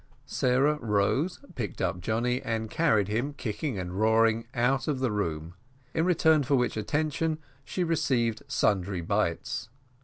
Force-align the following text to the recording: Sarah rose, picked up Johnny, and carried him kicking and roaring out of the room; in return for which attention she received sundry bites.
Sarah 0.25 0.79
rose, 0.81 1.39
picked 1.53 1.79
up 1.79 2.01
Johnny, 2.01 2.41
and 2.41 2.71
carried 2.71 3.07
him 3.07 3.33
kicking 3.33 3.77
and 3.77 3.93
roaring 3.93 4.47
out 4.55 4.87
of 4.87 4.97
the 4.99 5.11
room; 5.11 5.53
in 5.93 6.05
return 6.05 6.41
for 6.41 6.55
which 6.55 6.75
attention 6.75 7.37
she 7.63 7.83
received 7.83 8.41
sundry 8.47 9.01
bites. 9.01 9.69